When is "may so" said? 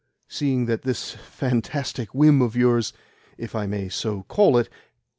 3.67-4.23